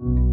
thank 0.00 0.18
you. 0.18 0.27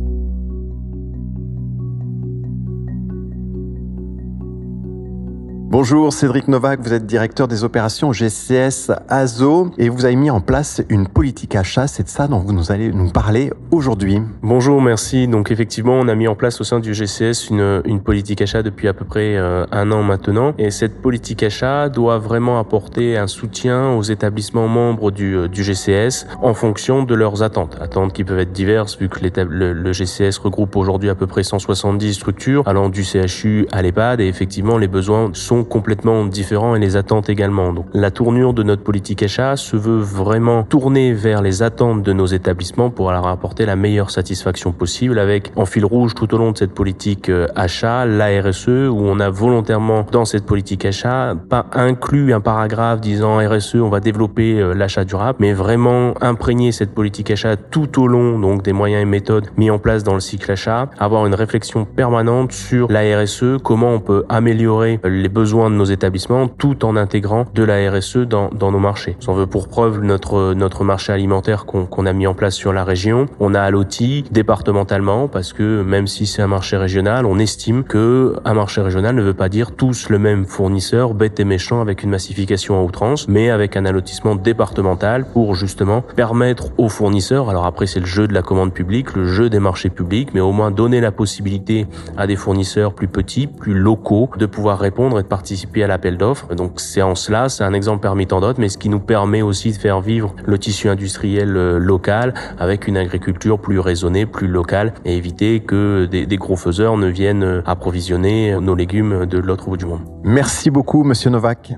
Bonjour 5.68 6.14
Cédric 6.14 6.48
Novak, 6.48 6.80
vous 6.82 6.94
êtes 6.94 7.08
directeur 7.08 7.48
des 7.48 7.64
opérations 7.64 8.14
GCS 8.14 8.92
AZO 9.10 9.72
et 9.80 9.90
vous 9.90 10.06
avez 10.06 10.16
mis 10.16 10.30
en 10.30 10.40
place 10.40 10.82
une 10.90 11.08
politique 11.08 11.56
achat, 11.56 11.88
c'est 11.88 12.04
de 12.04 12.08
ça 12.08 12.28
dont 12.28 12.38
vous 12.38 12.54
nous 12.54 12.72
allez 12.72 12.92
nous 12.92 13.10
parler 13.10 13.52
aujourd'hui. 13.72 14.22
Bonjour, 14.44 14.80
merci. 14.80 15.28
Donc 15.28 15.50
effectivement, 15.50 15.96
on 15.96 16.08
a 16.08 16.14
mis 16.14 16.28
en 16.28 16.36
place 16.36 16.62
au 16.62 16.64
sein 16.64 16.80
du 16.80 16.94
GCS 16.94 17.50
une, 17.50 17.82
une 17.84 18.00
politique 18.00 18.44
achat 18.44 18.62
depuis 18.62 18.88
à 18.88 18.94
peu 18.94 19.06
près 19.06 19.36
euh, 19.36 19.66
un 19.72 19.92
an 19.92 20.04
maintenant 20.04 20.54
et 20.60 20.70
cette 20.70 21.02
politique 21.02 21.42
achat 21.42 21.90
doit 21.90 22.20
vraiment 22.20 22.60
apporter 22.60 23.18
un 23.18 23.28
soutien 23.28 23.90
aux 23.90 24.04
établissements 24.04 24.68
membres 24.68 25.10
du, 25.10 25.36
euh, 25.36 25.48
du 25.48 25.64
GCS 25.64 26.28
en 26.44 26.54
fonction 26.54 27.04
de 27.04 27.16
leurs 27.16 27.42
attentes. 27.42 27.76
Attentes 27.82 28.14
qui 28.14 28.24
peuvent 28.24 28.40
être 28.40 28.54
diverses 28.54 29.00
vu 29.00 29.10
que 29.10 29.20
le, 29.20 29.74
le 29.74 29.94
GCS 29.94 30.38
regroupe 30.38 30.76
aujourd'hui 30.76 31.10
à 31.10 31.16
peu 31.16 31.26
près 31.26 31.44
170 31.44 32.14
structures 32.14 32.68
allant 32.68 32.90
du 32.90 33.04
CHU 33.04 33.68
à 33.72 33.82
l'EHPAD 33.82 34.22
et 34.22 34.28
effectivement 34.28 34.78
les 34.78 34.88
besoins 34.88 35.32
sont 35.34 35.55
complètement 35.64 36.26
différents 36.26 36.76
et 36.76 36.80
les 36.80 36.98
attentes 36.98 37.30
également. 37.30 37.74
Donc 37.74 37.86
la 37.94 38.12
tournure 38.12 38.54
de 38.54 38.64
notre 38.64 38.84
politique 38.84 39.24
achat 39.24 39.56
se 39.56 39.78
veut 39.78 40.00
vraiment 40.00 40.64
tourner 40.64 41.14
vers 41.14 41.42
les 41.42 41.64
attentes 41.64 42.04
de 42.04 42.14
nos 42.14 42.26
établissements 42.26 42.90
pour 42.90 43.12
leur 43.12 43.28
apporter 43.28 43.66
la 43.66 43.76
meilleure 43.76 44.12
satisfaction 44.12 44.72
possible 44.72 45.20
avec 45.20 45.52
en 45.56 45.66
fil 45.66 45.86
rouge 45.86 46.14
tout 46.16 46.34
au 46.34 46.38
long 46.38 46.52
de 46.52 46.58
cette 46.58 46.74
politique 46.74 47.30
euh, 47.30 47.48
achat 47.56 48.06
la 48.06 48.42
RSE 48.42 48.68
où 48.68 49.00
on 49.00 49.20
a 49.20 49.30
volontairement 49.30 50.06
dans 50.12 50.26
cette 50.26 50.46
politique 50.46 50.86
achat 50.86 51.36
pas 51.50 51.68
inclus 51.74 52.34
un 52.34 52.42
paragraphe 52.42 53.02
disant 53.02 53.38
RSE 53.38 53.76
on 53.76 53.90
va 53.90 54.00
développer 54.00 54.60
euh, 54.60 54.74
l'achat 54.74 55.06
durable 55.06 55.38
mais 55.40 55.54
vraiment 55.54 56.14
imprégner 56.22 56.72
cette 56.72 56.94
politique 56.94 57.32
achat 57.32 57.56
tout 57.56 58.02
au 58.02 58.08
long 58.08 58.40
donc 58.40 58.64
des 58.64 58.74
moyens 58.74 59.04
et 59.04 59.06
méthodes 59.06 59.48
mis 59.58 59.70
en 59.70 59.80
place 59.80 60.04
dans 60.04 60.14
le 60.14 60.20
cycle 60.20 60.52
achat 60.52 60.90
avoir 61.00 61.26
une 61.26 61.36
réflexion 61.36 61.86
permanente 61.86 62.52
sur 62.52 62.92
la 62.92 63.22
RSE 63.22 63.58
comment 63.64 63.92
on 63.92 64.00
peut 64.00 64.26
améliorer 64.30 65.00
les 65.04 65.30
besoins 65.30 65.45
de 65.46 65.76
nos 65.76 65.86
établissements 65.86 66.48
tout 66.48 66.86
en 66.86 66.96
intégrant 66.96 67.46
de 67.54 67.64
la 67.64 67.92
RSE 67.92 68.18
dans, 68.18 68.50
dans 68.50 68.72
nos 68.72 68.80
marchés. 68.80 69.16
On 69.28 69.34
veut 69.34 69.48
pour 69.48 69.68
preuve 69.68 70.02
notre, 70.02 70.54
notre 70.54 70.84
marché 70.84 71.14
alimentaire 71.14 71.66
qu'on 71.66 72.06
a 72.06 72.14
mis 72.14 72.28
en 72.28 72.34
place 72.34 72.56
sur 72.56 72.74
la 72.74 72.84
région. 72.84 73.28
On 73.40 73.54
a 73.54 73.62
allotti 73.62 74.24
départementalement 74.32 75.28
parce 75.28 75.54
que 75.54 75.84
même 75.84 76.08
si 76.08 76.26
c'est 76.26 76.42
un 76.42 76.48
marché 76.48 76.78
régional, 76.78 77.26
on 77.26 77.40
estime 77.40 77.84
que 77.84 78.36
un 78.44 78.54
marché 78.54 78.82
régional 78.82 79.16
ne 79.16 79.22
veut 79.22 79.34
pas 79.34 79.50
dire 79.50 79.72
tous 79.76 80.10
le 80.10 80.20
même 80.20 80.46
fournisseur 80.46 81.14
bête 81.14 81.40
et 81.40 81.46
méchant 81.46 81.82
avec 81.82 82.04
une 82.04 82.10
massification 82.10 82.80
à 82.80 82.84
outrance, 82.84 83.28
mais 83.28 83.50
avec 83.50 83.78
un 83.78 83.86
allotissement 83.86 84.36
départemental 84.36 85.26
pour 85.26 85.56
justement 85.56 86.02
permettre 86.02 86.70
aux 86.78 86.90
fournisseurs, 86.90 87.50
alors 87.50 87.66
après 87.66 87.88
c'est 87.88 88.00
le 88.00 88.06
jeu 88.06 88.28
de 88.28 88.34
la 88.34 88.42
commande 88.42 88.74
publique, 88.74 89.16
le 89.16 89.28
jeu 89.28 89.50
des 89.50 89.60
marchés 89.60 89.90
publics, 89.90 90.30
mais 90.34 90.42
au 90.42 90.52
moins 90.52 90.72
donner 90.72 91.02
la 91.02 91.12
possibilité 91.12 91.88
à 92.18 92.28
des 92.28 92.36
fournisseurs 92.36 92.94
plus 92.94 93.08
petits, 93.08 93.48
plus 93.48 93.74
locaux, 93.74 94.30
de 94.38 94.46
pouvoir 94.46 94.80
répondre 94.80 95.20
et 95.20 95.24
de 95.24 95.28
participer 95.36 95.84
à 95.84 95.88
l'appel 95.88 96.18
d'offres. 96.18 96.56
Donc 96.56 96.80
c'est 96.80 97.02
en 97.02 97.14
cela, 97.14 97.50
c'est 97.50 97.66
un 97.66 97.74
exemple 97.74 98.02
parmi 98.02 98.26
tant 98.26 98.40
d'autres, 98.40 98.62
mais 98.62 98.70
ce 98.70 98.78
qui 98.78 98.88
nous 98.88 99.02
permet 99.02 99.42
aussi 99.42 99.74
de 99.74 99.78
faire 99.78 100.00
vivre 100.00 100.34
le 100.46 100.58
tissu 100.58 100.88
industriel 100.88 101.58
euh, 101.58 101.78
local 101.78 102.34
avec 102.58 102.88
une 102.88 102.96
agriculture 102.96 103.60
plus 103.60 103.80
raisonnée, 103.80 104.26
plus 104.26 104.48
locale 104.48 104.94
et 105.04 105.18
éviter 105.18 105.60
que 105.60 106.06
des, 106.06 106.26
des 106.26 106.38
gros 106.38 106.56
faiseurs 106.56 106.96
ne 106.96 107.08
viennent 107.08 107.62
approvisionner 107.66 108.58
nos 108.62 108.76
légumes 108.76 109.26
de 109.26 109.38
l'autre 109.38 109.66
bout 109.66 109.78
du 109.78 109.86
monde. 109.86 110.02
Merci 110.24 110.70
beaucoup, 110.70 111.04
Monsieur 111.04 111.30
Novak. 111.30 111.74